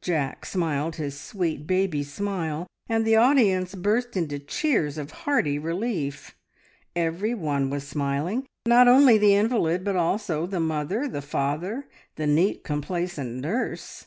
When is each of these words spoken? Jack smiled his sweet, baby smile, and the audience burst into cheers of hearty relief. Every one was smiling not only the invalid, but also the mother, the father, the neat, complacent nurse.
Jack 0.00 0.46
smiled 0.46 0.94
his 0.94 1.18
sweet, 1.18 1.66
baby 1.66 2.04
smile, 2.04 2.68
and 2.88 3.04
the 3.04 3.16
audience 3.16 3.74
burst 3.74 4.16
into 4.16 4.38
cheers 4.38 4.96
of 4.96 5.10
hearty 5.10 5.58
relief. 5.58 6.36
Every 6.94 7.34
one 7.34 7.68
was 7.68 7.82
smiling 7.84 8.46
not 8.64 8.86
only 8.86 9.18
the 9.18 9.34
invalid, 9.34 9.82
but 9.82 9.96
also 9.96 10.46
the 10.46 10.60
mother, 10.60 11.08
the 11.08 11.20
father, 11.20 11.88
the 12.14 12.28
neat, 12.28 12.62
complacent 12.62 13.40
nurse. 13.40 14.06